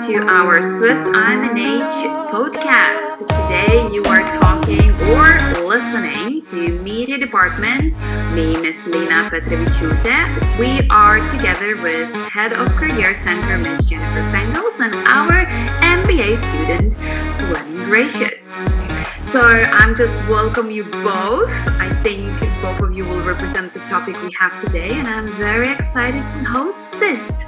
[0.00, 3.18] to our Swiss IM&H podcast.
[3.18, 7.98] Today you are talking or listening to Media Department.
[8.32, 10.56] Me, Miss Lena Petrovichute.
[10.56, 15.46] We are together with Head of Career Center, Miss Jennifer Fengels, and our
[15.82, 16.94] MBA student,
[17.50, 18.56] Fleming Gracious.
[19.22, 21.50] So I'm just welcome you both.
[21.80, 25.72] I think both of you will represent the topic we have today, and I'm very
[25.72, 27.42] excited to host this.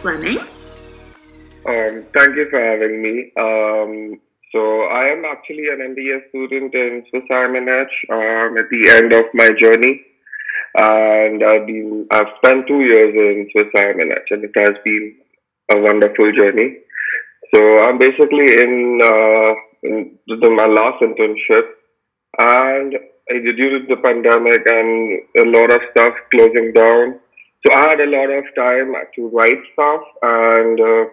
[0.00, 0.40] Fleming?
[1.64, 3.30] Um, thank you for having me.
[3.38, 4.58] Um, so
[4.90, 9.48] I am actually an MBA student in Swiss IM&H um, at the end of my
[9.62, 10.02] journey.
[10.74, 15.14] And I've been, I've spent two years in Swiss IM&H and it has been
[15.70, 16.78] a wonderful journey.
[17.54, 19.54] So I'm basically in, uh,
[19.84, 20.18] in,
[20.56, 21.66] my last internship
[22.38, 22.92] and
[23.30, 27.20] to the pandemic and a lot of stuff closing down,
[27.64, 31.04] so I had a lot of time to write stuff, and uh,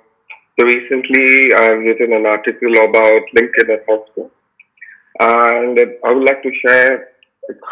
[0.59, 4.29] so recently I've written an article about LinkedIn and Hosco,
[5.19, 7.09] and I would like to share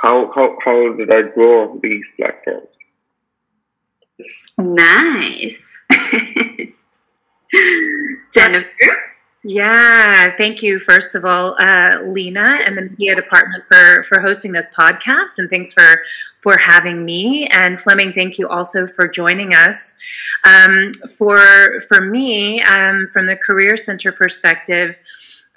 [0.01, 2.69] how how how did I grow these platforms.
[4.57, 5.81] Nice,
[8.33, 9.06] Jennifer.
[9.49, 14.51] Yeah, thank you, first of all, uh, Lena and the media department for for hosting
[14.51, 16.01] this podcast, and thanks for
[16.41, 17.47] for having me.
[17.53, 19.97] And Fleming, thank you also for joining us.
[20.43, 24.99] Um, for for me, um, from the Career Center perspective.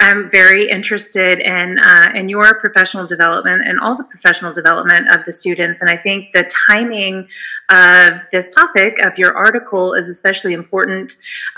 [0.00, 5.24] I'm very interested in uh, in your professional development and all the professional development of
[5.26, 5.82] the students.
[5.82, 7.28] And I think the timing
[7.68, 11.12] of this topic of your article is especially important.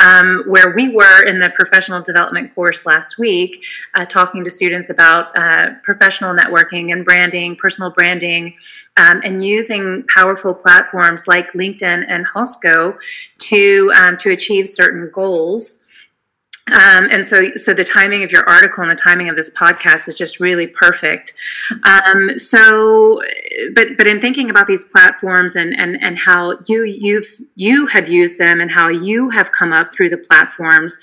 [0.04, 4.90] Um, where we were in the professional development course last week, uh, talking to students
[4.90, 8.54] about uh, professional networking and branding, personal branding,
[8.96, 12.98] um, and using powerful platforms like LinkedIn and Hosco
[13.38, 15.81] to um, to achieve certain goals.
[16.70, 20.06] Um, and so, so the timing of your article and the timing of this podcast
[20.06, 21.32] is just really perfect.
[21.84, 23.20] Um, so,
[23.74, 28.08] but but in thinking about these platforms and and and how you you've you have
[28.08, 30.96] used them and how you have come up through the platforms,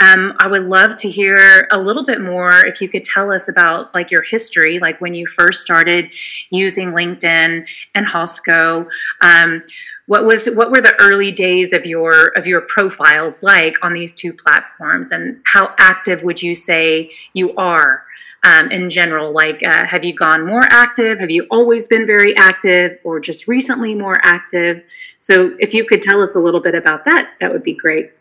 [0.00, 2.66] um, I would love to hear a little bit more.
[2.66, 6.12] If you could tell us about like your history, like when you first started
[6.50, 7.64] using LinkedIn
[7.94, 8.88] and Hosco
[9.20, 9.62] um,
[10.06, 14.14] what was what were the early days of your of your profiles like on these
[14.14, 15.12] two platforms?
[15.12, 18.04] And how active would you say you are
[18.46, 19.32] um, in general?
[19.32, 21.20] Like uh, have you gone more active?
[21.20, 24.84] Have you always been very active or just recently more active?
[25.18, 28.12] So if you could tell us a little bit about that that would be great.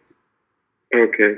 [0.96, 1.36] Okay.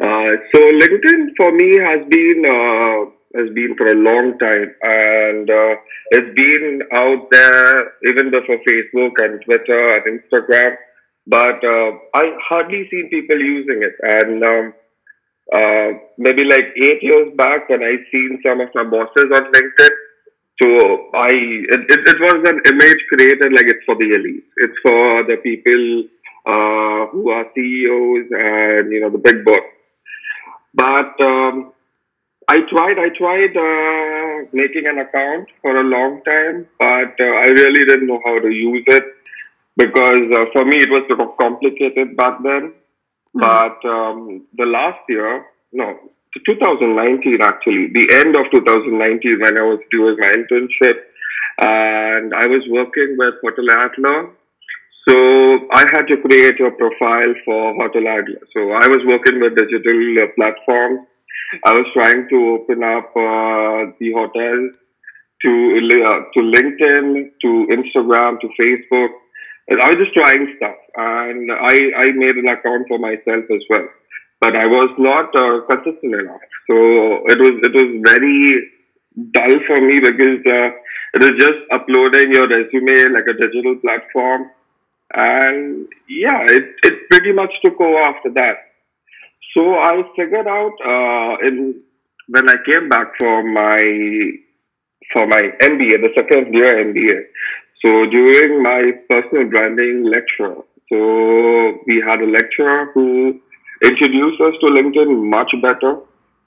[0.00, 5.50] Uh, so linkedin for me has been uh, has been for a long time, and
[5.50, 5.74] uh,
[6.10, 10.76] it's been out there even before Facebook and Twitter and Instagram.
[11.26, 14.74] But uh, I hardly seen people using it, and um,
[15.52, 19.94] uh, maybe like eight years back when I seen some of my bosses on LinkedIn.
[20.62, 20.68] So
[21.14, 24.44] I it, it, it was an image created like it's for the elite.
[24.58, 26.04] It's for the people
[26.46, 29.58] uh, who are CEOs and you know the big boss.
[30.74, 31.72] But um,
[32.48, 32.98] I tried.
[32.98, 38.06] I tried uh, making an account for a long time, but uh, I really didn't
[38.06, 39.04] know how to use it
[39.76, 42.72] because uh, for me it was sort of complicated back then.
[43.34, 43.40] Mm-hmm.
[43.40, 45.98] But um, the last year, no,
[46.44, 51.00] 2019 actually, the end of 2019 when I was doing my internship,
[51.60, 54.30] and I was working with Hotel Adler.
[55.08, 55.16] So
[55.72, 58.40] I had to create a profile for Hotel Adler.
[58.52, 61.06] So I was working with digital uh, platforms
[61.64, 64.70] I was trying to open up uh, the hotel
[65.42, 65.50] to
[66.08, 69.10] uh, to LinkedIn, to Instagram, to Facebook.
[69.68, 73.62] And I was just trying stuff, and I I made an account for myself as
[73.70, 73.88] well,
[74.40, 76.44] but I was not uh, consistent enough.
[76.66, 76.74] So
[77.32, 78.70] it was it was very
[79.32, 80.70] dull for me because uh,
[81.14, 84.50] it was just uploading your resume like a digital platform,
[85.14, 88.73] and yeah, it it pretty much took over after that.
[89.52, 91.82] So I figured out uh, in
[92.28, 93.80] when I came back for my
[95.12, 97.18] for my MBA, the second year MBA.
[97.84, 100.56] So during my personal branding lecture,
[100.90, 103.40] so we had a lecturer who
[103.84, 106.00] introduced us to LinkedIn much better.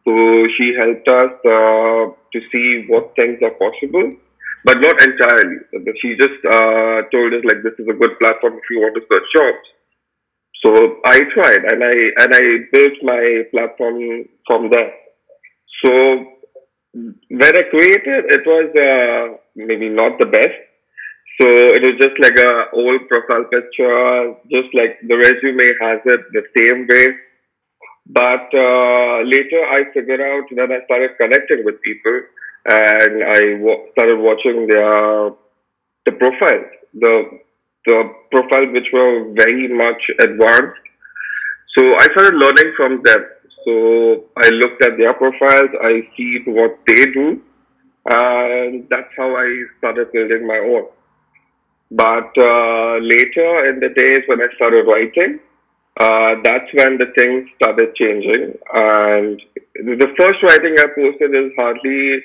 [0.05, 0.13] So
[0.57, 4.15] she helped us uh, to see what things are possible,
[4.63, 5.57] but not entirely.
[6.01, 9.01] She just uh, told us like this is a good platform if you want to
[9.11, 9.67] search jobs.
[10.63, 14.93] So I tried and I and I built my platform from there.
[15.83, 16.25] So
[16.93, 20.57] when I created, it was uh, maybe not the best.
[21.39, 26.21] So it was just like a old profile picture, just like the resume has it
[26.33, 27.07] the same way.
[28.07, 32.21] But uh, later I figured out that I started connecting with people
[32.69, 35.31] and I w- started watching their
[36.05, 37.39] the profiles, the
[37.87, 37.99] the
[38.31, 40.83] profiles which were very much advanced.
[41.75, 43.21] So I started learning from them.
[43.65, 47.41] So I looked at their profiles, I see what they do,
[48.09, 50.87] and that's how I started building my own.
[51.91, 55.39] But uh, later in the days when I started writing,
[55.99, 58.53] uh, that's when the things started changing.
[58.73, 59.41] And
[59.75, 62.19] the first writing I posted is hardly,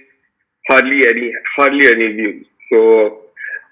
[0.69, 2.47] hardly any, hardly any views.
[2.71, 3.23] So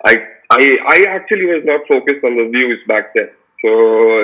[0.07, 0.15] I,
[0.51, 3.31] I, I actually was not focused on the views back then.
[3.63, 3.71] So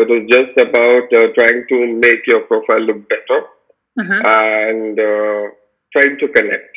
[0.03, 3.41] it was just about uh, trying to make your profile look better
[4.01, 4.21] mm-hmm.
[4.25, 5.55] and uh,
[5.93, 6.73] trying to connect.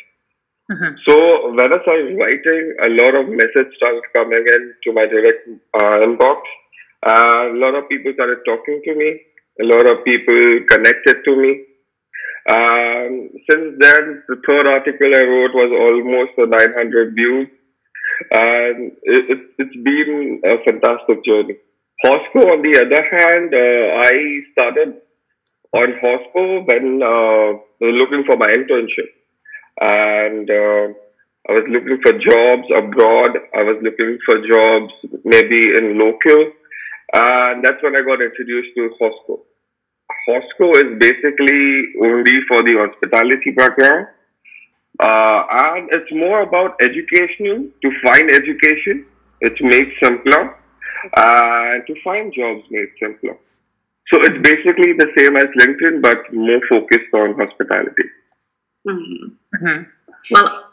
[0.70, 0.94] Mm-hmm.
[1.08, 5.48] So when I started writing, a lot of messages started coming in to my direct
[5.74, 6.46] uh, inbox.
[7.02, 9.18] Uh, a lot of people started talking to me.
[9.60, 10.38] A lot of people
[10.70, 11.64] connected to me.
[12.48, 17.48] Um, since then, the third article I wrote was almost 900 views.
[18.32, 21.56] And it, it, it's been a fantastic journey.
[22.04, 25.00] Hosco, on the other hand, uh, I started
[25.72, 29.10] on Hosco when uh, looking for my internship
[29.80, 30.92] and uh,
[31.48, 33.32] I was looking for jobs abroad.
[33.56, 34.92] I was looking for jobs
[35.24, 36.52] maybe in local,
[37.14, 39.40] and that's when I got introduced to Hosco.
[40.28, 44.08] Hosco is basically only for the hospitality background,
[45.00, 49.06] uh, and it's more about educational to find education.
[49.40, 50.56] It's made simpler,
[51.16, 53.36] and to find jobs made simpler.
[54.12, 58.08] So it's basically the same as LinkedIn, but more focused on hospitality.
[58.86, 59.64] Mm-hmm.
[59.64, 59.82] Mm-hmm.
[60.32, 60.69] Well,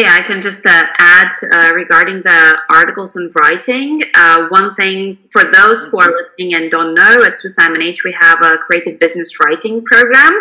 [0.00, 4.00] yeah, I can just uh, add uh, regarding the articles and writing.
[4.14, 8.12] Uh, one thing for those who are listening and don't know, at Swiss H, we
[8.18, 10.32] have a creative business writing program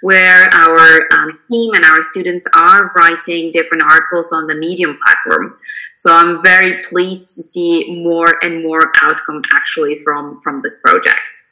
[0.00, 5.56] where our um, team and our students are writing different articles on the Medium platform.
[5.94, 11.44] So I'm very pleased to see more and more outcome actually from from this project.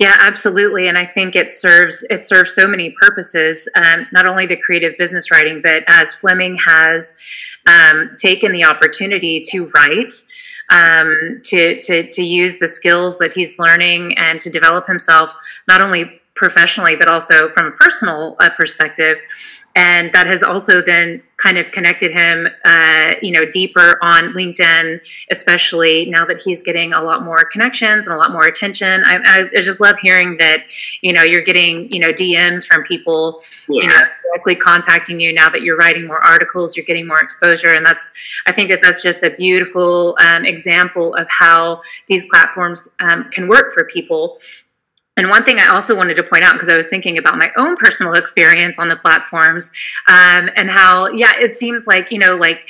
[0.00, 3.68] Yeah, absolutely, and I think it serves it serves so many purposes.
[3.76, 7.16] Um, not only the creative business writing, but as Fleming has
[7.68, 10.12] um, taken the opportunity to write,
[10.70, 15.34] um, to to to use the skills that he's learning and to develop himself
[15.68, 19.18] not only professionally but also from a personal uh, perspective
[19.76, 25.00] and that has also then kind of connected him uh, you know deeper on linkedin
[25.30, 29.02] especially now that he's getting a lot more connections and a lot more attention.
[29.04, 30.64] I, I just love hearing that
[31.02, 33.82] you know you're getting you know dms from people yeah.
[33.82, 34.00] you know
[34.32, 37.68] directly contacting you now that you're writing more articles you're getting more exposure.
[37.68, 38.12] And that's
[38.46, 43.48] i think that that's just a beautiful um, example of how these platforms um, can
[43.48, 44.38] work for people
[45.16, 47.50] and one thing I also wanted to point out, because I was thinking about my
[47.56, 49.70] own personal experience on the platforms
[50.08, 52.68] um, and how, yeah, it seems like, you know, like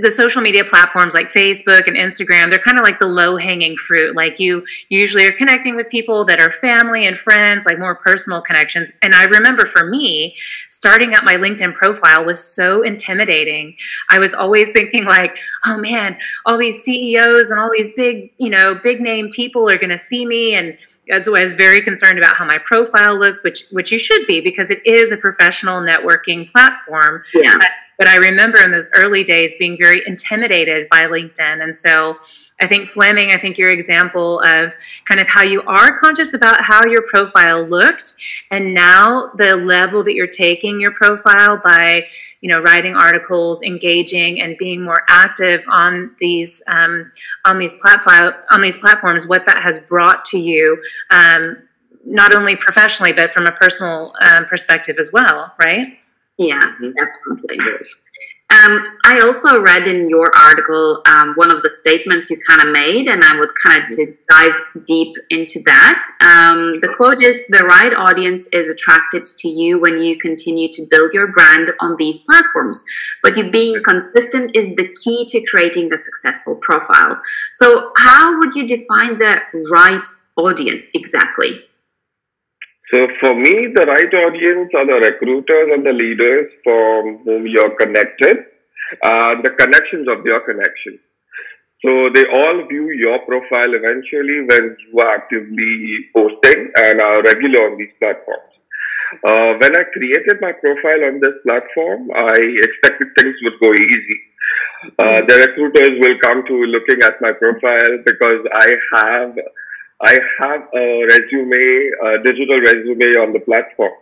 [0.00, 3.76] the social media platforms like Facebook and Instagram, they're kind of like the low hanging
[3.78, 4.14] fruit.
[4.14, 8.42] Like you usually are connecting with people that are family and friends, like more personal
[8.42, 8.92] connections.
[9.00, 10.36] And I remember for me,
[10.68, 13.74] starting up my LinkedIn profile was so intimidating.
[14.10, 18.50] I was always thinking like, oh man, all these CEOs and all these big, you
[18.50, 20.54] know, big name people are going to see me.
[20.54, 20.76] And
[21.08, 24.26] that's why I was very concerned about how my profile looks, which, which you should
[24.26, 27.22] be because it is a professional networking platform.
[27.32, 27.54] Yeah.
[27.58, 31.62] But but I remember in those early days being very intimidated by LinkedIn.
[31.62, 32.16] And so
[32.58, 34.72] I think Fleming, I think your example of
[35.04, 38.14] kind of how you are conscious about how your profile looked
[38.50, 42.06] and now the level that you're taking your profile by,
[42.40, 47.12] you know, writing articles, engaging and being more active on these um,
[47.44, 50.82] on these platform on these platforms, what that has brought to you.
[51.10, 51.58] Um,
[52.06, 55.99] not only professionally, but from a personal um, perspective as well, right?
[56.38, 56.90] Yeah, mm-hmm.
[56.92, 57.58] definitely.
[58.50, 62.72] Um, I also read in your article um, one of the statements you kind of
[62.72, 66.02] made, and I would kind of to dive deep into that.
[66.20, 70.86] Um, the quote is The right audience is attracted to you when you continue to
[70.90, 72.82] build your brand on these platforms,
[73.22, 77.20] but you being consistent is the key to creating a successful profile.
[77.54, 81.69] So, how would you define the right audience exactly?
[82.92, 87.76] So for me, the right audience are the recruiters and the leaders from whom you're
[87.78, 88.50] connected,
[89.02, 90.98] uh, the connections of your connection.
[91.86, 97.70] So they all view your profile eventually when you are actively posting and are regular
[97.70, 98.50] on these platforms.
[99.22, 104.18] Uh, when I created my profile on this platform, I expected things would go easy.
[104.98, 109.38] Uh, the recruiters will come to looking at my profile because I have
[110.02, 113.92] I have a resume, a digital resume on the platform.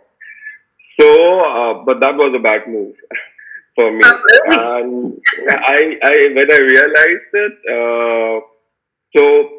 [0.99, 2.95] So, uh, but that was a bad move
[3.75, 4.01] for me.
[4.05, 4.57] Oh, really?
[4.57, 8.45] And I, I when I realized it, uh,
[9.15, 9.49] so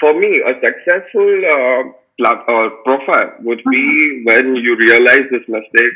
[0.00, 1.82] for me, a successful uh,
[2.18, 5.94] plat- uh, profile would be when you realize this mistake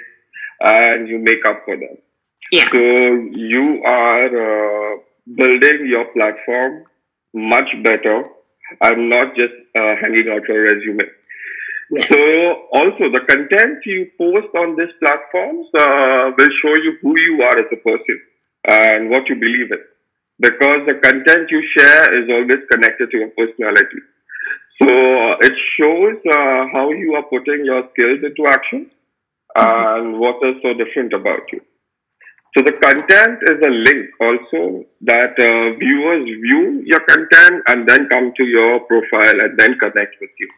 [0.60, 1.96] and you make up for them.
[2.50, 2.68] Yeah.
[2.70, 4.98] So you are uh,
[5.36, 6.84] building your platform
[7.34, 8.24] much better
[8.82, 11.04] and not just uh, hanging out your resume.
[11.90, 12.06] Yeah.
[12.12, 12.20] So
[12.72, 17.58] also the content you post on these platforms uh, will show you who you are
[17.58, 18.20] as a person
[18.68, 19.80] and what you believe in
[20.40, 24.00] because the content you share is always connected to your personality.
[24.82, 28.90] So uh, it shows uh, how you are putting your skills into action
[29.56, 31.60] and what is so different about you.
[32.58, 38.08] So the content is a link also that uh, viewers view your content and then
[38.08, 40.48] come to your profile and then connect with you,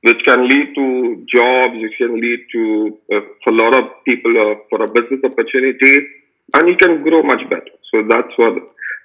[0.00, 4.32] which can lead to jobs, which can lead to uh, for a lot of people
[4.32, 6.08] uh, for a business opportunity,
[6.54, 7.76] and you can grow much better.
[7.92, 8.54] So that's what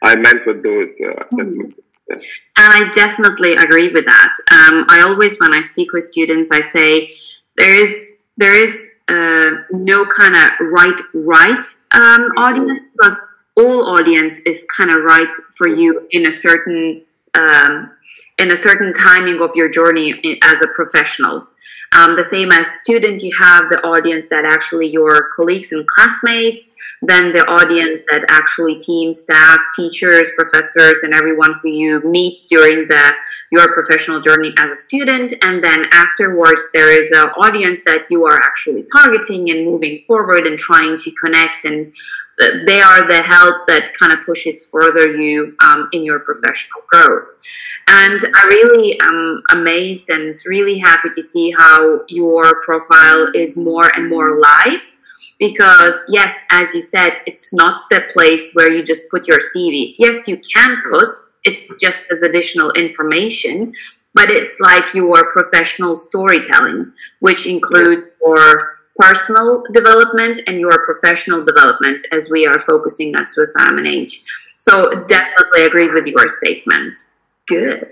[0.01, 1.23] I meant with those uh.
[2.07, 2.15] Yeah.
[2.15, 4.33] And I definitely agree with that.
[4.51, 7.11] Um, I always, when I speak with students, I say
[7.57, 13.19] there is there is uh, no kind of right right um, audience because
[13.57, 17.01] all audience is kind of right for you in a certain
[17.33, 17.91] um,
[18.37, 21.47] in a certain timing of your journey as a professional.
[21.93, 26.71] Um, the same as student, you have the audience that actually your colleagues and classmates,
[27.01, 32.87] then the audience that actually team, staff, teachers, professors, and everyone who you meet during
[32.87, 33.13] the
[33.51, 38.25] your professional journey as a student, and then afterwards there is an audience that you
[38.25, 41.91] are actually targeting and moving forward and trying to connect, and
[42.41, 46.81] uh, they are the help that kind of pushes further you um, in your professional
[46.89, 47.35] growth.
[47.93, 53.91] And I really am amazed and really happy to see how your profile is more
[53.97, 54.81] and more live.
[55.39, 59.95] Because yes as you said it's not the place where you just put your cv
[59.97, 61.09] yes you can put
[61.43, 63.73] it's just as additional information
[64.13, 72.05] but it's like your professional storytelling which includes your personal development and your professional development
[72.11, 73.55] as we are focusing at swiss
[73.87, 74.23] age
[74.59, 76.95] so definitely agree with your statement
[77.51, 77.89] good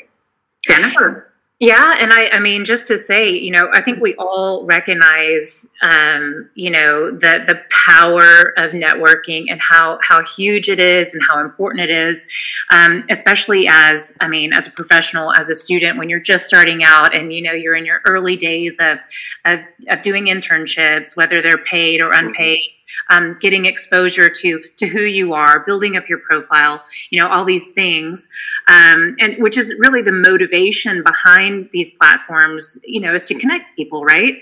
[0.66, 1.30] jennifer
[1.62, 5.68] Yeah, and I, I mean, just to say, you know, I think we all recognize,
[5.82, 11.22] um, you know, the the power of networking and how how huge it is and
[11.30, 12.25] how important it is,
[12.72, 16.82] um, especially as, I mean, as a professional, as a student, when you're just starting
[16.86, 19.00] out and you know you're in your early days of
[19.44, 22.62] of, of doing internships, whether they're paid or unpaid.
[23.10, 27.46] Um, getting exposure to to who you are, building up your profile, you know, all
[27.46, 28.27] these things,
[28.67, 33.75] um, and which is really the motivation behind these platforms you know is to connect
[33.75, 34.36] people right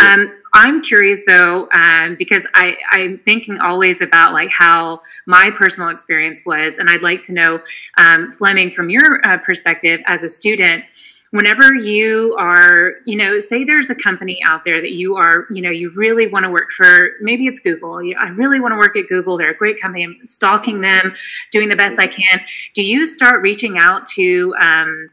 [0.00, 0.12] Yeah.
[0.12, 5.88] um, i'm curious though um, because I, i'm thinking always about like how my personal
[5.90, 7.60] experience was and i'd like to know
[7.98, 10.84] um, fleming from your uh, perspective as a student
[11.30, 15.62] whenever you are you know say there's a company out there that you are you
[15.62, 18.96] know you really want to work for maybe it's google i really want to work
[18.96, 21.14] at google they're a great company i'm stalking them
[21.52, 22.40] doing the best i can
[22.74, 25.08] do you start reaching out to um,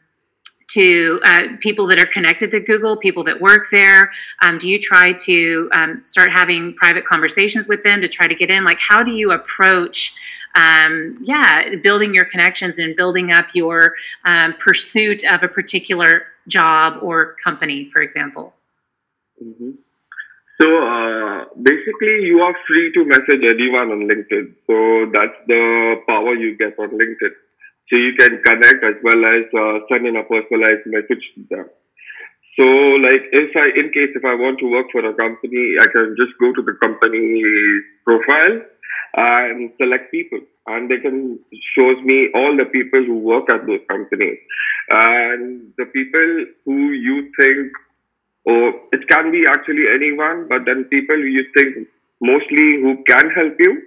[0.67, 4.11] to uh, people that are connected to Google, people that work there?
[4.41, 8.35] Um, do you try to um, start having private conversations with them to try to
[8.35, 8.63] get in?
[8.63, 10.13] Like, how do you approach,
[10.57, 13.93] um, yeah, building your connections and building up your
[14.25, 18.53] um, pursuit of a particular job or company, for example?
[19.39, 19.71] hmm
[20.59, 24.45] So uh, basically, you are free to message anyone on LinkedIn.
[24.65, 24.75] So
[25.13, 27.33] that's the power you get on LinkedIn.
[27.89, 31.69] So you can connect as well as uh, send in a personalized message to them.
[32.59, 35.85] So like if I, in case if I want to work for a company, I
[35.93, 37.43] can just go to the company
[38.03, 38.65] profile
[39.15, 41.39] and select people, and they can
[41.77, 44.37] shows me all the people who work at those companies,
[44.89, 47.71] and the people who you think
[48.45, 51.87] or it can be actually anyone, but then people you think
[52.21, 53.81] mostly who can help you,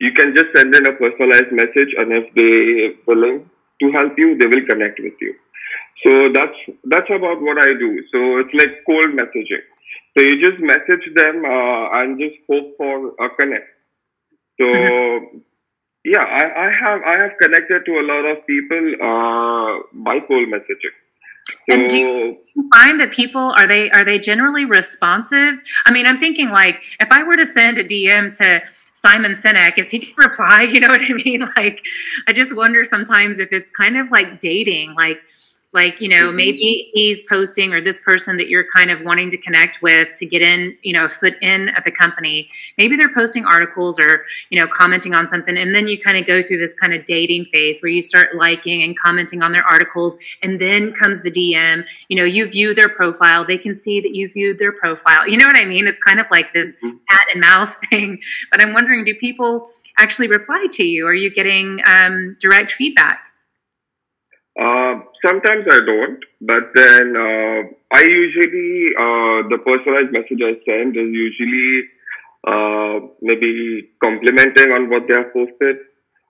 [0.00, 3.50] you can just send in a personalized message, and if they willing
[3.82, 5.34] to help you, they will connect with you.
[6.04, 8.02] So that's that's about what I do.
[8.12, 9.64] So it's like cold messaging.
[10.16, 13.68] So you just message them uh, and just hope for a connect.
[14.60, 14.66] So
[16.04, 20.48] yeah, I, I have I have connected to a lot of people uh, by cold
[20.48, 20.96] messaging.
[21.70, 22.36] So, And do you-
[22.74, 25.54] find that people are they are they generally responsive?
[25.86, 28.62] I mean, I'm thinking like if I were to send a DM to
[28.92, 30.62] Simon Sinek, is he gonna reply?
[30.70, 31.48] You know what I mean?
[31.56, 31.84] Like,
[32.28, 35.18] I just wonder sometimes if it's kind of like dating, like
[35.74, 36.34] like you know Mhm.
[36.34, 40.24] maybe he's posting or this person that you're kind of wanting to connect with to
[40.24, 42.48] get in you know a foot in at the company.
[42.78, 46.26] Maybe they're posting articles or you know commenting on something and then you kind of
[46.26, 49.64] go through this kind of dating phase where you start liking and commenting on their
[49.64, 53.44] articles and then comes the dm you know you view their profile.
[53.44, 55.28] They can see that you viewed their profile.
[55.28, 55.86] You know what i mean?
[55.86, 56.98] It's kind of like this Mhm.
[57.10, 58.20] cat and mouse thing.
[58.50, 61.06] But i'm wondering do people actually reply to you?
[61.06, 63.20] Are you getting um, direct feedback
[64.58, 67.60] Uh, sometimes I don't, but then uh,
[67.94, 71.86] I usually uh, the personalized message I send is usually
[72.46, 75.76] uh, maybe complimenting on what they have posted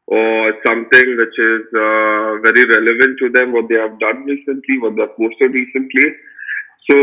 [0.07, 4.95] or something which is uh, very relevant to them, what they have done recently, what
[4.97, 6.09] they have posted recently.
[6.91, 6.97] So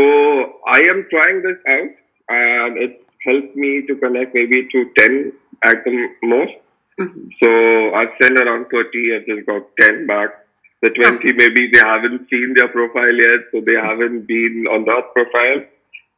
[0.66, 1.90] I am trying this out,
[2.28, 5.32] and it helped me to connect maybe to ten
[5.64, 6.54] at the most.
[6.98, 7.30] Mhm.
[7.42, 10.45] So I've sent around 30, I just got 10 back.
[10.82, 15.04] The 20, maybe they haven't seen their profile yet, so they haven't been on that
[15.14, 15.64] profile.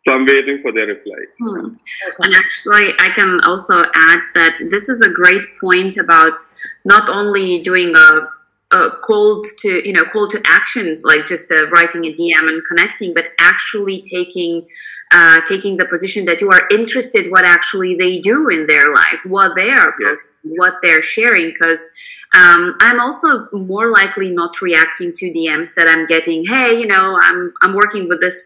[0.06, 1.18] So I'm waiting for their reply.
[1.40, 1.74] Hmm.
[2.20, 6.40] And actually, I can also add that this is a great point about
[6.84, 8.28] not only doing a,
[8.76, 12.62] a call to you know call to actions like just uh, writing a DM and
[12.68, 14.66] connecting, but actually taking
[15.12, 19.20] uh, taking the position that you are interested what actually they do in their life,
[19.24, 20.26] what they are Yes.
[20.26, 21.90] posting, what they're sharing, because.
[22.34, 26.44] Um, I'm also more likely not reacting to DMs that I'm getting.
[26.44, 28.40] Hey, you know, I'm I'm working with this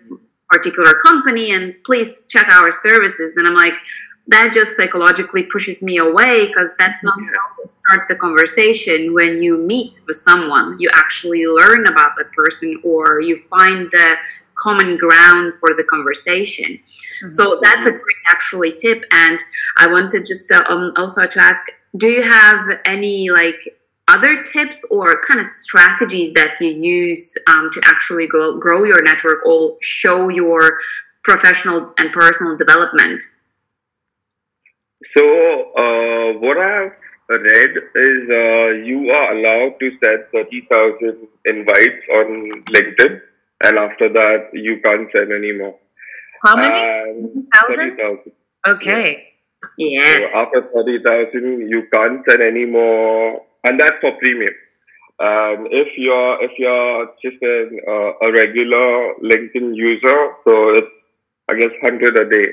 [0.53, 3.37] particular company and please check our services.
[3.37, 3.73] And i'm like
[4.29, 9.15] that just psychologically pushes me away because that's not how to start the conversation.
[9.15, 14.17] When you meet with someone you actually learn about that person or you find the
[14.55, 16.79] common ground for the conversation.
[17.31, 19.05] So that's a great actually tip.
[19.11, 19.39] And
[19.79, 21.63] i wanted just uh, um, also to ask
[21.97, 27.71] do you have any like other tips or kind of strategies that you use um,
[27.73, 30.79] to actually grow, grow your network or show your
[31.25, 33.23] professional and personal development?
[35.17, 36.93] So uh, what I've
[37.29, 43.21] read is uh, you are allowed to send 30,000 invites on LinkedIn,
[43.65, 45.79] and after that, you can't send any more.
[46.45, 46.75] how many?
[46.75, 47.97] And thousand?
[47.97, 48.33] 30,000.
[48.69, 49.32] okay
[49.79, 54.55] yes So after 30,000, you can't send any more, and that's for premium.
[55.21, 60.93] Um, if you're if you're just an, uh, a regular LinkedIn user, so it's
[61.49, 62.49] I guess 100 a day.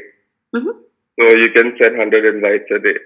[0.56, 0.74] Mhm.
[1.20, 2.98] So you can send 100 invites a day.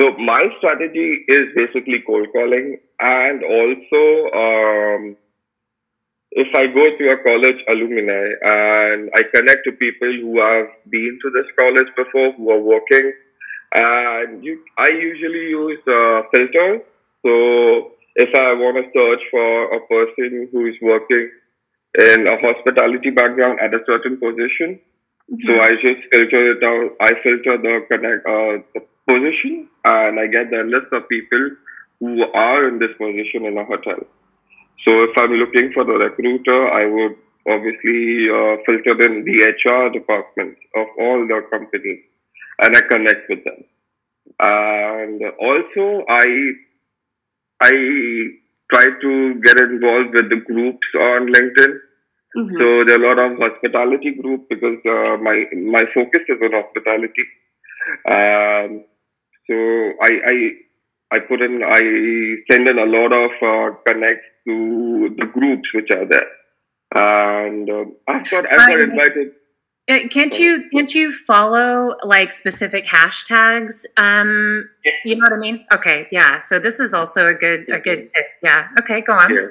[0.00, 4.02] So my strategy is basically cold calling, and also
[4.44, 5.16] um,
[6.34, 11.18] if I go to a college alumni and I connect to people who have been
[11.22, 13.12] to this college before, who are working,
[13.74, 16.80] and you, I usually use uh, filters.
[17.20, 21.30] So if I want to search for a person who is working
[22.00, 24.80] in a hospitality background at a certain position,
[25.28, 26.96] so I just filter it out.
[27.00, 31.56] I filter the connect uh, the position, and I get the list of people
[32.00, 34.00] who are in this position in a hotel.
[34.84, 37.16] So if I'm looking for the recruiter, I would
[37.48, 42.02] obviously uh, filter in the HR department of all the companies,
[42.60, 43.64] and I connect with them.
[44.40, 46.26] And also, I
[47.60, 47.70] I
[48.72, 51.72] try to get involved with the groups on LinkedIn.
[52.36, 52.52] Mhm.
[52.58, 55.36] So there are a lot of hospitality group because uh, my
[55.76, 57.24] my focus is on hospitality.
[58.14, 58.84] Um,
[59.48, 59.56] so
[60.08, 60.36] I I
[61.12, 61.80] I put in I
[62.50, 66.30] send in a lot of uh, connects to the groups which are there,
[66.94, 69.32] and um, I've got I've got invited.
[69.90, 73.84] Uh, Can't you can't you follow like specific hashtags?
[73.96, 75.04] Um, Yes.
[75.04, 75.66] you know what I mean?
[75.74, 76.38] Okay, yeah.
[76.38, 78.26] So this is also a good a good tip.
[78.42, 78.68] Yeah.
[78.80, 79.34] Okay, go on.
[79.34, 79.48] Yeah.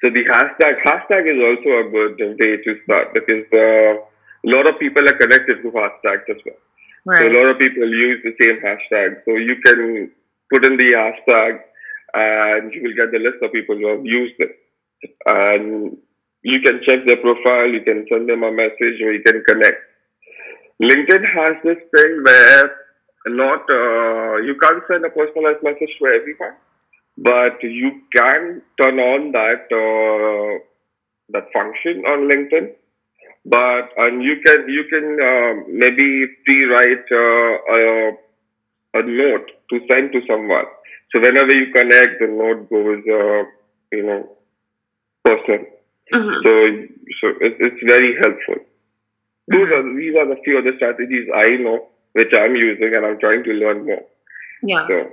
[0.00, 4.02] So the hashtag hashtag is also a good way to start because uh,
[4.46, 6.60] a lot of people are connected to hashtags as well.
[7.06, 7.20] Right.
[7.22, 9.22] So a lot of people use the same hashtag.
[9.24, 10.10] So you can
[10.52, 11.60] put in the hashtag
[12.14, 14.56] and you will get the list of people who have used it.
[15.26, 15.96] And
[16.42, 19.78] you can check their profile, you can send them a message, or you can connect.
[20.82, 22.76] LinkedIn has this thing where
[23.26, 26.56] not uh, you can't send a personalized message to everyone,
[27.16, 30.64] but you can turn on that uh,
[31.30, 32.74] that function on LinkedIn
[33.44, 38.12] but and you can you can uh, maybe pre-write uh, a,
[38.94, 40.66] a note to send to someone.
[41.12, 43.44] So whenever you connect, the note goes, uh,
[43.92, 44.36] you know,
[45.24, 45.66] person.
[46.12, 46.40] Mm-hmm.
[46.42, 46.50] So,
[47.20, 48.64] so it, it's very helpful.
[49.48, 49.88] Those mm-hmm.
[49.88, 53.42] are these are the few other strategies I know which I'm using, and I'm trying
[53.44, 54.04] to learn more.
[54.62, 54.86] Yeah.
[54.86, 55.10] So,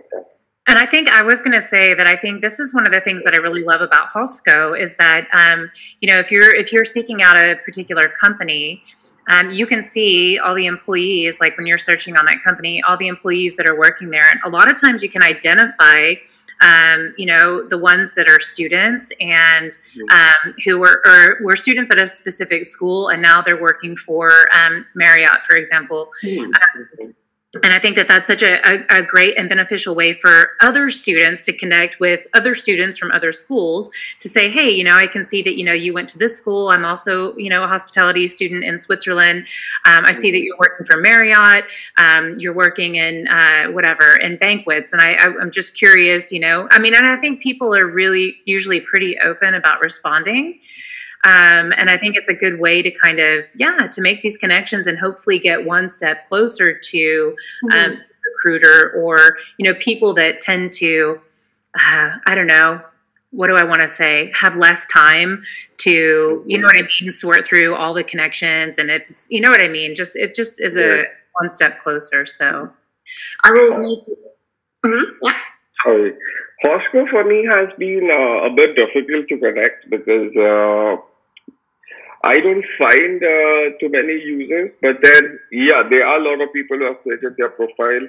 [0.68, 2.94] and I think I was going to say that I think this is one of
[2.94, 6.56] the things that I really love about Hosco is that um, you know if you're
[6.56, 8.84] if you're seeking out a particular company,
[9.30, 12.98] um, you can see all the employees like when you're searching on that company, all
[12.98, 16.16] the employees that are working there, and a lot of times you can identify
[16.62, 19.78] um, you know, the ones that are students and
[20.12, 24.30] um, who were, or were students at a specific school and now they're working for
[24.54, 26.12] um, Marriott, for example.
[26.24, 27.12] Mm-hmm
[27.54, 30.90] and I think that that's such a, a, a, great and beneficial way for other
[30.90, 33.90] students to connect with other students from other schools
[34.22, 36.38] to say, hey, you know, I can see that, you know, you went to this
[36.38, 36.70] school.
[36.70, 39.48] I'm also, you know, a hospitality student in Switzerland.
[39.86, 41.66] Um, I see that you're working for Marriott.
[41.98, 44.94] Um, you're working in uh, whatever, in banquets.
[44.94, 47.86] And I, I, I'm just curious, you know, I mean, and I think people are
[47.86, 50.62] really usually pretty open about responding.
[51.24, 54.38] Um, and I think it's a good way to kind of, yeah, to make these
[54.38, 57.80] connections and hopefully get one step closer to mm-hmm.
[57.80, 61.20] um, recruiter or, you know, people that tend to,
[61.76, 62.82] uh, I don't know,
[63.30, 64.32] what do I want to say?
[64.36, 65.44] Have less time
[65.78, 68.78] to, you know what I mean, sort through all the connections.
[68.78, 69.96] And it's, you know what I mean?
[69.96, 71.06] Just, it just is a
[71.40, 72.26] one step closer.
[72.26, 72.70] So
[73.44, 74.00] I will make,
[74.86, 75.38] mm-hmm, yeah.
[75.86, 76.14] Sorry.
[76.66, 81.02] Hosco for me has been uh, a bit difficult to connect because uh,
[82.24, 86.54] I don't find uh, too many users, but then yeah, there are a lot of
[86.54, 88.06] people who have created their profile,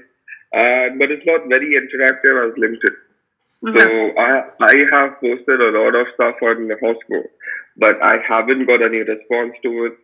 [0.53, 2.97] uh, but it's not very interactive as LinkedIn.
[3.65, 3.79] Mm-hmm.
[3.79, 3.85] So
[4.21, 7.23] I I have posted a lot of stuff on the Hosco,
[7.77, 9.97] but I haven't got any response to it.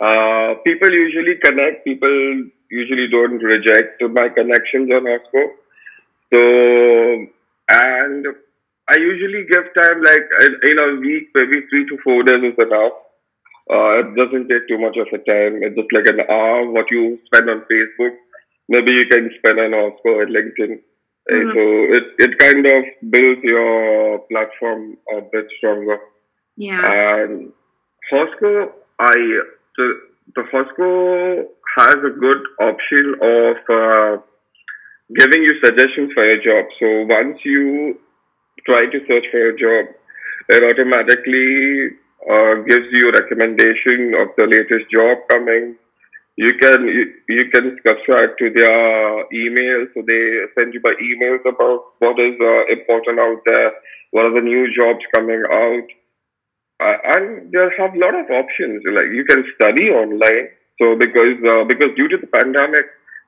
[0.00, 1.84] Uh, people usually connect.
[1.84, 5.42] People usually don't reject my connections on Hosco.
[6.32, 6.40] So
[7.68, 8.26] and
[8.88, 10.26] I usually give time like
[10.64, 13.09] in a week, maybe three to four days is enough
[13.68, 15.62] uh, it doesn't take too much of a time.
[15.62, 18.14] It's just like an hour what you spend on Facebook.
[18.68, 20.80] Maybe you can spend an hour or LinkedIn.
[21.30, 21.50] Mm-hmm.
[21.54, 21.62] So
[21.96, 25.98] it, it kind of builds your platform a bit stronger.
[26.56, 26.80] Yeah.
[26.82, 27.52] And
[28.10, 29.14] Hosco, I
[29.76, 29.82] so
[30.34, 31.44] the Hosco
[31.78, 34.22] has a good option of uh,
[35.16, 36.70] giving you suggestions for your job.
[36.78, 37.98] So once you
[38.66, 39.94] try to search for a job,
[40.48, 41.96] it automatically
[42.28, 45.76] uh, gives you a recommendation of the latest job coming.
[46.36, 51.40] You can you, you can subscribe to their email, so they send you by emails
[51.44, 53.72] about what is uh, important out there,
[54.10, 55.86] what are the new jobs coming out,
[56.80, 58.82] uh, and they have a lot of options.
[58.88, 60.48] Like you can study online.
[60.80, 62.86] So because uh, because due to the pandemic,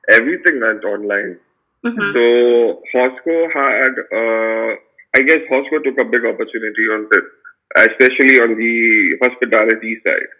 [0.09, 1.37] everything went online.
[1.85, 2.11] Mm-hmm.
[2.15, 4.69] So Hosco had, uh,
[5.15, 7.27] I guess Hosco took a big opportunity on this
[7.75, 10.31] especially on the hospitality side.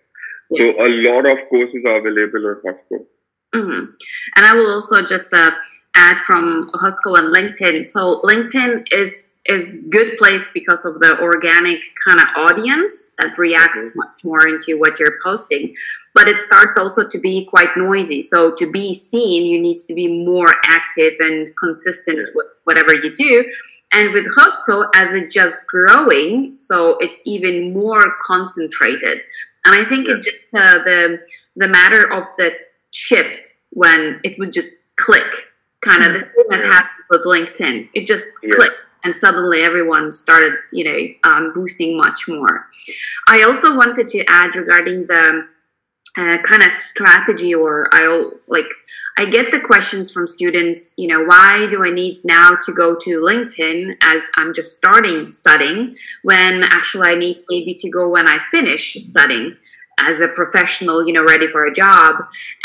[0.58, 3.06] So a lot of courses are available on Hosco.
[3.56, 3.86] Mm-hmm.
[4.36, 5.52] And I will also just uh,
[5.96, 7.86] add from Hosco and LinkedIn.
[7.86, 13.78] So LinkedIn is is good place because of the organic kind of audience that reacts
[13.78, 13.98] mm-hmm.
[13.98, 15.74] much more into what you're posting
[16.14, 19.94] but it starts also to be quite noisy so to be seen you need to
[19.94, 23.44] be more active and consistent with whatever you do
[23.94, 29.24] and with hosco as it just growing so it's even more concentrated
[29.66, 30.16] and i think yeah.
[30.16, 31.20] it just uh, the
[31.56, 32.52] the matter of the
[32.92, 35.48] shift when it would just click
[35.82, 36.16] kind of mm-hmm.
[36.16, 38.56] the same as happened with linkedin it just yeah.
[38.56, 42.68] clicked and suddenly everyone started, you know, um, boosting much more.
[43.28, 45.48] I also wanted to add regarding the
[46.18, 48.68] uh, kind of strategy, or i'll like,
[49.18, 52.96] I get the questions from students, you know, why do I need now to go
[52.96, 58.28] to LinkedIn as I'm just starting studying when actually I need maybe to go when
[58.28, 59.56] I finish studying
[60.00, 62.16] as a professional, you know, ready for a job.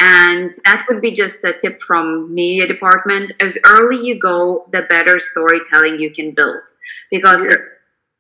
[0.00, 3.32] And that would be just a tip from media department.
[3.40, 6.62] As early you go, the better storytelling you can build.
[7.10, 7.56] Because yeah.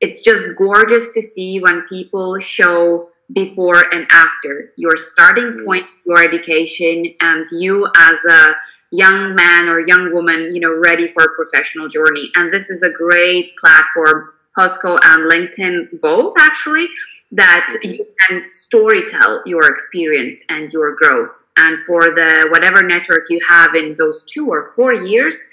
[0.00, 5.64] it's just gorgeous to see when people show before and after your starting mm.
[5.64, 8.50] point, your education, and you as a
[8.90, 12.30] young man or young woman, you know, ready for a professional journey.
[12.36, 16.88] And this is a great platform Hosco and LinkedIn both actually,
[17.32, 17.90] that mm-hmm.
[17.90, 21.44] you can storytell your experience and your growth.
[21.56, 25.44] And for the whatever network you have in those two or four years,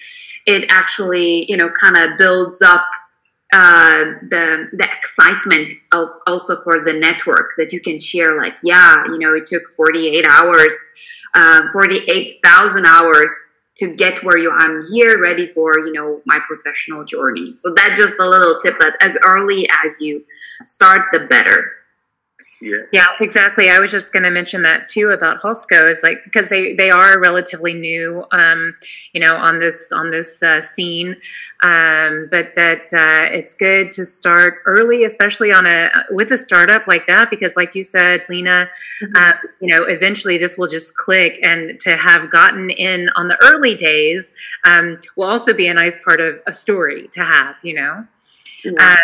[0.46, 2.86] it actually, you know, kind of builds up
[3.56, 8.38] uh, the the excitement of also for the network that you can share.
[8.38, 10.74] Like, yeah, you know, it took 48 hours,
[11.34, 13.32] uh, 48,000 hours
[13.78, 18.00] to get where you I'm here ready for you know my professional journey so that's
[18.00, 20.24] just a little tip that as early as you
[20.66, 21.72] start the better
[22.66, 26.24] yeah yeah exactly i was just going to mention that too about hosco is like
[26.24, 28.76] because they they are relatively new um
[29.14, 31.16] you know on this on this uh, scene
[31.62, 36.88] um but that uh, it's good to start early especially on a with a startup
[36.88, 38.68] like that because like you said lena
[39.02, 39.12] mm-hmm.
[39.16, 43.38] uh, you know eventually this will just click and to have gotten in on the
[43.54, 44.34] early days
[44.68, 48.06] um, will also be a nice part of a story to have you know
[48.64, 48.96] yeah.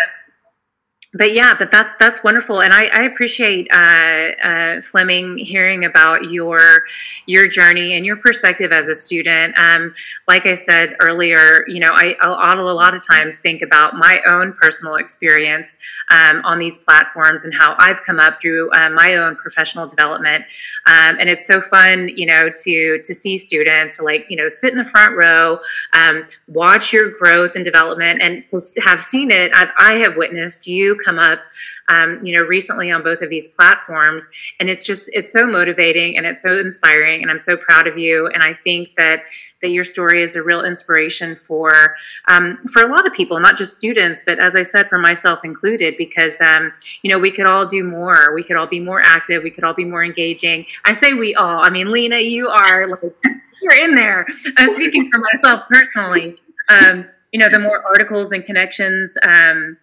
[1.14, 6.30] But yeah, but that's that's wonderful, and I, I appreciate uh, uh, Fleming hearing about
[6.30, 6.84] your
[7.26, 9.58] your journey and your perspective as a student.
[9.58, 9.94] Um,
[10.26, 14.54] like I said earlier, you know, I a lot of times think about my own
[14.54, 15.76] personal experience
[16.10, 20.46] um, on these platforms and how I've come up through uh, my own professional development,
[20.86, 24.72] um, and it's so fun, you know, to to see students like you know sit
[24.72, 25.58] in the front row,
[25.92, 28.44] um, watch your growth and development, and
[28.82, 29.54] have seen it.
[29.54, 31.40] I've, I have witnessed you come up,
[31.88, 34.28] um, you know, recently on both of these platforms.
[34.60, 37.22] And it's just, it's so motivating and it's so inspiring.
[37.22, 38.28] And I'm so proud of you.
[38.28, 39.24] And I think that
[39.62, 41.94] that your story is a real inspiration for
[42.28, 45.40] um, for a lot of people, not just students, but as I said, for myself
[45.44, 48.34] included, because um, you know we could all do more.
[48.34, 49.42] We could all be more active.
[49.42, 50.66] We could all be more engaging.
[50.84, 51.64] I say we all.
[51.64, 53.00] I mean, Lena, you are like
[53.62, 54.26] you're in there.
[54.58, 56.36] I'm speaking for myself personally.
[56.68, 59.78] Um, you know, the more articles and connections um,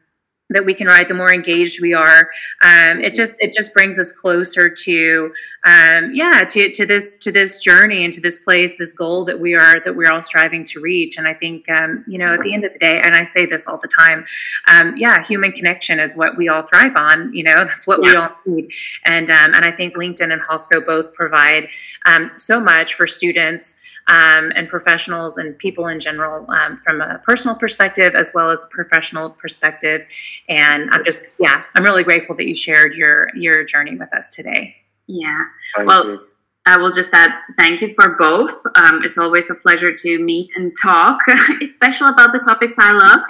[0.50, 2.30] that we can write, the more engaged we are.
[2.64, 5.32] Um, it just it just brings us closer to
[5.66, 9.40] um, yeah to, to this to this journey and to this place, this goal that
[9.40, 11.18] we are that we're all striving to reach.
[11.18, 13.46] And I think um, you know at the end of the day, and I say
[13.46, 14.26] this all the time,
[14.68, 17.34] um, yeah, human connection is what we all thrive on.
[17.34, 18.12] You know that's what yeah.
[18.12, 18.72] we all need.
[19.06, 21.70] And um, and I think LinkedIn and Hosco both provide
[22.06, 27.20] um, so much for students um, and professionals and people in general um, from a
[27.20, 30.06] personal perspective as well as a professional perspective.
[30.50, 34.30] And I'm just, yeah, I'm really grateful that you shared your your journey with us
[34.30, 34.76] today.
[35.08, 35.44] Yeah.
[35.76, 36.06] Thank well.
[36.06, 36.20] You.
[36.66, 38.52] I will just add thank you for both.
[38.76, 41.18] Um, it's always a pleasure to meet and talk,
[41.64, 43.24] especially about the topics I love.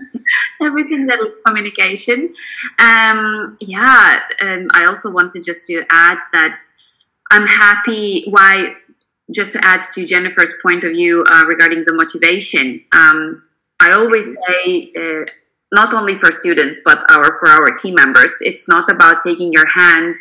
[0.60, 2.32] Everything that is communication.
[2.80, 6.56] Um, yeah, and I also wanted just to add that
[7.30, 8.24] I'm happy.
[8.30, 8.74] Why
[9.30, 13.42] just to add to Jennifer's point of view uh, regarding the motivation, um,
[13.80, 15.24] I always say, uh,
[15.72, 19.66] not only for students but our for our team members, it's not about taking your
[19.66, 20.14] hand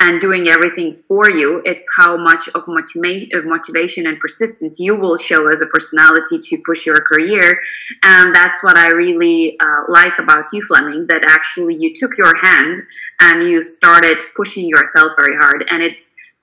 [0.00, 1.60] and doing everything for you.
[1.64, 6.38] It's how much of, motiva- of motivation and persistence you will show as a personality
[6.38, 7.58] to push your career,
[8.04, 11.06] and that's what I really uh, like about you, Fleming.
[11.06, 12.82] That actually you took your hand
[13.20, 16.00] and you started pushing yourself very hard, and it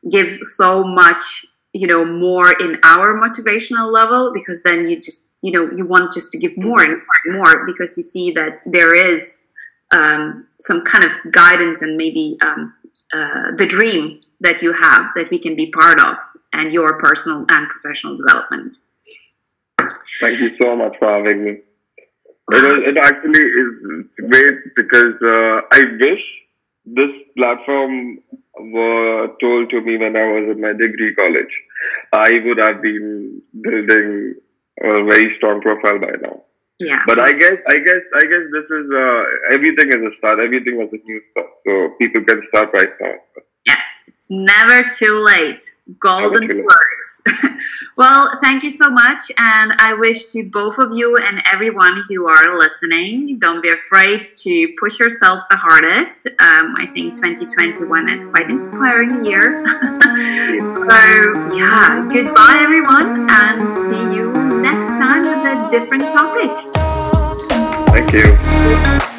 [0.09, 5.51] gives so much you know more in our motivational level because then you just you
[5.51, 8.61] know you want just to give more and more and more because you see that
[8.65, 9.47] there is
[9.91, 12.73] um, some kind of guidance and maybe um,
[13.13, 16.17] uh, the dream that you have that we can be part of
[16.53, 18.77] and your personal and professional development.
[20.21, 21.51] Thank you so much for having me.
[22.51, 26.23] It, it actually is great because uh, i wish
[26.85, 28.19] this platform
[28.59, 31.53] were told to me when I was in my degree college,
[32.13, 34.35] I would have been building
[34.81, 36.43] a very strong profile by now.
[36.79, 37.01] Yeah.
[37.05, 39.23] But I guess, I guess, I guess this is uh,
[39.55, 40.39] everything is a start.
[40.39, 43.15] Everything was a new start, so people can start right now.
[43.65, 45.71] Yes, it's never too late.
[45.99, 46.65] Golden too late.
[46.65, 47.61] words.
[47.97, 49.19] well, thank you so much.
[49.37, 54.23] And I wish to both of you and everyone who are listening, don't be afraid
[54.23, 56.27] to push yourself the hardest.
[56.27, 59.63] Um, I think 2021 is quite inspiring year.
[60.59, 66.51] so, yeah, goodbye, everyone, and see you next time with a different topic.
[67.89, 69.14] Thank you.